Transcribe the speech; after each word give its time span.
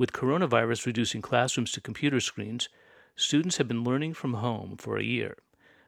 With 0.00 0.14
coronavirus 0.14 0.86
reducing 0.86 1.20
classrooms 1.20 1.72
to 1.72 1.80
computer 1.82 2.20
screens, 2.20 2.70
students 3.16 3.58
have 3.58 3.68
been 3.68 3.84
learning 3.84 4.14
from 4.14 4.32
home 4.32 4.78
for 4.78 4.96
a 4.96 5.02
year. 5.02 5.36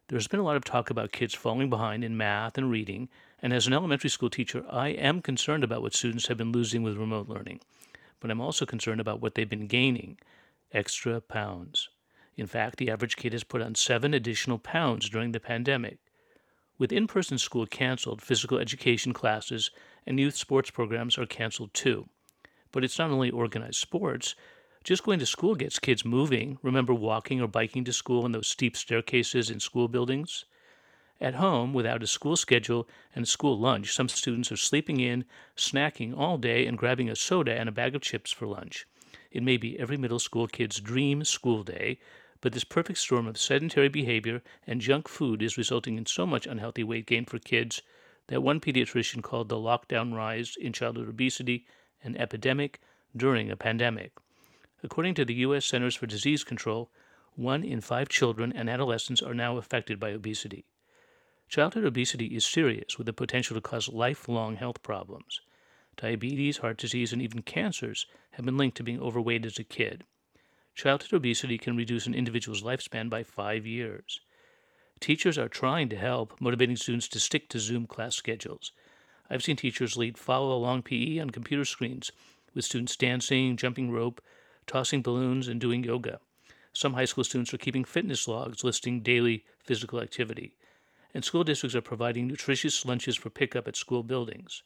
There's 0.09 0.29
been 0.29 0.39
a 0.39 0.43
lot 0.43 0.57
of 0.57 0.65
talk 0.65 0.91
about 0.91 1.13
kids 1.13 1.33
falling 1.33 1.71
behind 1.71 2.05
in 2.05 2.15
math 2.15 2.59
and 2.59 2.71
reading, 2.71 3.09
and 3.41 3.55
as 3.55 3.67
an 3.67 3.73
elementary 3.73 4.11
school 4.11 4.29
teacher, 4.29 4.67
I 4.69 4.89
am 4.89 5.23
concerned 5.23 5.65
about 5.65 5.81
what 5.81 5.95
students 5.95 6.27
have 6.27 6.37
been 6.37 6.53
losing 6.53 6.83
with 6.83 6.99
remote 6.99 7.27
learning. 7.27 7.61
But 8.21 8.31
I'm 8.31 8.43
also 8.43 8.67
concerned 8.67 9.01
about 9.01 9.23
what 9.23 9.35
they've 9.35 9.49
been 9.49 9.67
gaining 9.67 10.19
extra 10.73 11.23
pounds. 11.23 11.89
In 12.37 12.47
fact, 12.47 12.77
the 12.77 12.91
average 12.91 13.17
kid 13.17 13.33
has 13.33 13.45
put 13.45 13.63
on 13.63 13.75
seven 13.75 14.13
additional 14.13 14.59
pounds 14.59 15.09
during 15.09 15.33
the 15.33 15.41
pandemic. 15.41 16.01
With 16.77 16.93
in 16.93 17.07
person 17.07 17.39
school 17.39 17.65
canceled, 17.65 18.21
physical 18.21 18.59
education 18.59 19.15
classes 19.15 19.71
and 20.07 20.21
youth 20.21 20.37
sports 20.37 20.71
programs 20.71 21.17
are 21.17 21.25
canceled 21.25 21.73
too. 21.73 22.11
But 22.73 22.85
it's 22.85 22.99
not 22.99 23.11
only 23.11 23.31
organized 23.31 23.77
sports. 23.77 24.35
Just 24.83 25.05
going 25.05 25.21
to 25.21 25.27
school 25.27 25.55
gets 25.55 25.79
kids 25.79 26.05
moving. 26.05 26.59
Remember 26.63 26.93
walking 26.93 27.41
or 27.41 27.47
biking 27.47 27.85
to 27.85 27.93
school 27.93 28.27
in 28.27 28.33
those 28.33 28.49
steep 28.49 28.77
staircases 28.77 29.51
in 29.51 29.61
school 29.61 29.87
buildings? 29.87 30.45
At 31.21 31.35
home, 31.35 31.73
without 31.73 32.03
a 32.03 32.07
school 32.09 32.35
schedule 32.35 32.89
and 33.15 33.29
school 33.29 33.57
lunch, 33.57 33.93
some 33.93 34.09
students 34.09 34.51
are 34.51 34.57
sleeping 34.57 34.99
in, 34.99 35.25
snacking 35.57 36.19
all 36.19 36.37
day, 36.37 36.67
and 36.67 36.77
grabbing 36.77 37.09
a 37.09 37.15
soda 37.15 37.55
and 37.55 37.69
a 37.69 37.73
bag 37.73 37.95
of 37.95 38.03
chips 38.03 38.33
for 38.33 38.47
lunch. 38.47 38.87
It 39.31 39.45
may 39.45 39.57
be 39.57 39.79
every 39.79 39.97
middle 39.97 40.19
school 40.19 40.49
kid's 40.49 40.81
dream 40.81 41.23
school 41.25 41.63
day, 41.63 42.01
but 42.41 42.53
this 42.53 42.65
perfect 42.65 42.99
storm 42.99 43.29
of 43.29 43.39
sedentary 43.39 43.89
behavior 43.89 44.43
and 44.67 44.81
junk 44.81 45.07
food 45.07 45.43
is 45.43 45.57
resulting 45.57 45.97
in 45.97 46.07
so 46.07 46.27
much 46.27 46.47
unhealthy 46.47 46.83
weight 46.83 47.07
gain 47.07 47.25
for 47.25 47.39
kids 47.39 47.83
that 48.27 48.43
one 48.43 48.59
pediatrician 48.59 49.23
called 49.23 49.49
the 49.49 49.57
lockdown 49.57 50.13
rise 50.13 50.57
in 50.57 50.73
childhood 50.73 51.09
obesity 51.09 51.67
an 52.03 52.17
epidemic 52.17 52.81
during 53.17 53.51
a 53.51 53.57
pandemic. 53.57 54.13
According 54.83 55.15
to 55.15 55.25
the 55.25 55.35
U.S. 55.35 55.65
Centers 55.65 55.95
for 55.95 56.07
Disease 56.07 56.45
Control, 56.45 56.91
one 57.35 57.63
in 57.63 57.81
five 57.81 58.09
children 58.09 58.53
and 58.55 58.69
adolescents 58.69 59.23
are 59.23 59.35
now 59.35 59.57
affected 59.57 59.99
by 60.01 60.11
obesity. 60.11 60.65
Childhood 61.49 61.85
obesity 61.85 62.27
is 62.27 62.45
serious 62.45 62.99
with 62.99 63.07
the 63.07 63.13
potential 63.13 63.55
to 63.55 63.61
cause 63.61 63.89
lifelong 63.89 64.57
health 64.57 64.83
problems. 64.83 65.41
Diabetes, 65.97 66.59
heart 66.59 66.79
disease, 66.79 67.13
and 67.13 67.21
even 67.21 67.43
cancers 67.43 68.07
have 68.33 68.45
been 68.45 68.57
linked 68.57 68.77
to 68.79 68.83
being 68.83 69.01
overweight 69.01 69.45
as 69.45 69.59
a 69.59 69.65
kid. 69.65 70.05
Childhood 70.75 71.13
obesity 71.13 71.59
can 71.59 71.77
reduce 71.77 72.07
an 72.07 72.15
individual's 72.15 72.63
lifespan 72.63 73.11
by 73.11 73.23
five 73.23 73.67
years. 73.67 74.21
Teachers 75.01 75.37
are 75.37 75.49
trying 75.49 75.89
to 75.91 75.97
help, 75.97 76.41
motivating 76.41 76.77
students 76.77 77.09
to 77.09 77.21
stick 77.21 77.49
to 77.51 77.59
Zoom 77.59 77.87
class 77.87 78.17
schedules. 78.17 78.73
I've 79.33 79.43
seen 79.43 79.57
teachers 79.57 79.97
lead 79.97 80.19
follow 80.19 80.55
along 80.55 80.83
PE 80.83 81.19
on 81.19 81.31
computer 81.31 81.65
screens 81.65 82.13
with 82.55 82.67
students 82.67 82.97
dancing, 82.97 83.57
jumping 83.57 83.91
rope, 83.91 84.21
tossing 84.67 85.01
balloons, 85.01 85.49
and 85.49 85.59
doing 85.59 85.83
yoga. 85.83 86.21
Some 86.75 86.93
high 86.93 87.07
school 87.07 87.25
students 87.25 87.55
are 87.55 87.59
keeping 87.59 87.85
fitness 87.85 88.29
logs 88.29 88.63
listing 88.63 89.01
daily 89.01 89.47
physical 89.65 90.03
activity. 90.03 90.53
And 91.15 91.25
school 91.25 91.45
districts 91.45 91.75
are 91.75 91.81
providing 91.81 92.27
nutritious 92.27 92.85
lunches 92.85 93.17
for 93.17 93.31
pickup 93.31 93.67
at 93.67 93.75
school 93.75 94.03
buildings. 94.03 94.65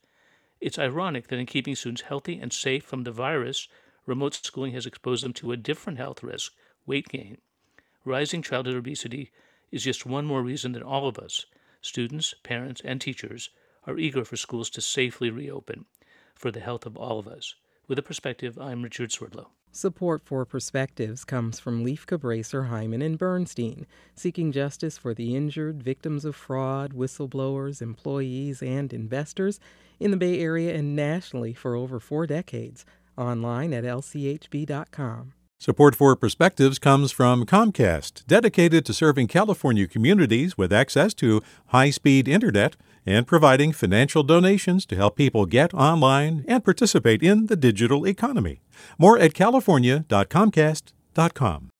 It's 0.60 0.81
ironic 0.81 1.28
that 1.28 1.38
in 1.38 1.47
keeping 1.47 1.76
students 1.76 2.03
healthy 2.03 2.37
and 2.37 2.53
safe 2.53 2.82
from 2.82 3.05
the 3.05 3.12
virus, 3.12 3.69
remote 4.05 4.34
schooling 4.34 4.72
has 4.72 4.84
exposed 4.84 5.25
them 5.25 5.32
to 5.34 5.53
a 5.53 5.56
different 5.56 6.00
health 6.00 6.25
risk 6.25 6.53
weight 6.87 7.09
gain. 7.09 7.38
Rising 8.05 8.43
childhood 8.43 8.75
obesity 8.75 9.31
is 9.71 9.84
just 9.84 10.06
one 10.06 10.26
more 10.26 10.43
reason 10.43 10.72
that 10.72 10.82
all 10.82 11.06
of 11.06 11.21
us, 11.21 11.47
students, 11.81 12.34
parents, 12.43 12.81
and 12.84 13.00
teachers, 13.00 13.50
are 13.87 13.99
eager 13.99 14.25
for 14.25 14.37
schools 14.37 14.71
to 14.71 14.81
safely 14.81 15.31
reopen 15.31 15.85
for 16.35 16.51
the 16.51 16.61
health 16.61 16.87
of 16.87 16.97
all 16.97 17.19
of 17.19 17.29
us. 17.29 17.55
With 17.89 17.99
a 17.99 18.03
perspective, 18.03 18.59
I'm 18.59 18.83
Richard 18.83 19.13
Swerdlow. 19.13 19.49
Support 19.71 20.23
for 20.25 20.47
Perspectives 20.47 21.23
comes 21.25 21.61
from 21.61 21.85
Lieff 21.85 22.07
Cabraser, 22.07 22.71
Heimann, 22.71 23.05
and 23.05 23.19
Bernstein, 23.19 23.87
seeking 24.15 24.51
justice 24.51 24.97
for 24.97 25.13
the 25.13 25.37
injured, 25.37 25.83
victims 25.83 26.25
of 26.25 26.35
fraud, 26.35 26.95
whistleblowers, 26.95 27.83
employees, 27.83 28.63
and 28.63 28.93
investors 28.93 29.61
in 30.01 30.11
the 30.11 30.17
Bay 30.17 30.41
Area 30.41 30.75
and 30.75 30.97
nationally 30.97 31.53
for 31.53 31.75
over 31.75 32.01
four 32.01 32.27
decades. 32.27 32.87
Online 33.19 33.75
at 33.75 33.85
lchb.com. 33.85 35.35
Support 35.59 35.95
for 35.95 36.15
Perspectives 36.17 36.79
comes 36.79 37.13
from 37.13 37.47
Comcast, 37.47 38.27
dedicated 38.27 38.85
to 38.87 38.93
serving 38.93 39.27
California 39.29 39.87
communities 39.87 40.59
with 40.59 40.73
access 40.73 41.15
to 41.15 41.43
high 41.69 41.91
speed 41.91 42.29
internet 42.29 42.77
and 43.06 43.27
providing 43.27 43.72
financial 43.72 44.22
donations 44.22 44.84
to 44.87 44.97
help 44.97 45.17
people 45.17 45.47
get 45.47 45.72
online 45.72 46.44
and 46.49 46.62
participate 46.65 47.22
in 47.22 47.47
the 47.47 47.56
digital 47.56 48.06
economy. 48.06 48.61
More 48.99 49.19
at 49.19 49.33
california.comcast.com. 49.33 51.71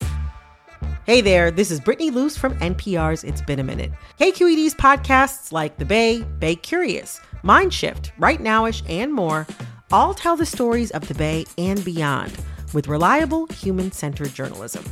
Hey 1.05 1.21
there, 1.21 1.51
this 1.51 1.69
is 1.71 1.79
Brittany 1.79 2.11
Luse 2.11 2.37
from 2.37 2.53
NPR's 2.59 3.23
It's 3.23 3.41
Been 3.41 3.59
a 3.59 3.63
Minute. 3.63 3.91
KQED's 4.19 4.75
podcasts 4.75 5.51
like 5.51 5.77
The 5.77 5.85
Bay, 5.85 6.23
Bay 6.39 6.55
Curious, 6.55 7.19
Mind 7.43 7.73
Shift, 7.73 8.11
Right 8.17 8.39
Nowish, 8.39 8.83
and 8.89 9.13
more 9.13 9.45
all 9.91 10.13
tell 10.13 10.35
the 10.35 10.45
stories 10.45 10.91
of 10.91 11.07
the 11.07 11.13
Bay 11.13 11.45
and 11.57 11.83
beyond 11.85 12.33
with 12.73 12.89
reliable, 12.89 13.47
human 13.47 13.91
centered 13.91 14.33
journalism. 14.33 14.83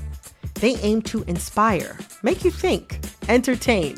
They 0.56 0.78
aim 0.78 1.02
to 1.04 1.24
inspire, 1.24 1.98
make 2.24 2.46
you 2.46 2.52
think, 2.52 3.00
entertain, 3.28 3.98